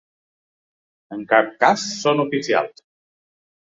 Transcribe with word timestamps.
En 1.17 1.21
cap 1.33 1.53
cas 1.65 1.85
són 1.99 2.25
oficials. 2.27 2.87